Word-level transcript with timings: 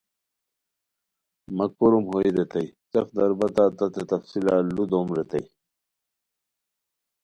مہ 1.55 1.65
کوروم 1.75 2.05
ہوئے 2.09 2.27
ریتائے 2.35 2.65
څیق 2.91 3.07
دربتہ 3.15 3.65
تتے 3.77 4.03
تفصیلہ 4.09 4.55
ُ 4.67 4.73
لو 4.75 4.83
دوم 4.91 5.07
ریتائے 5.15 5.45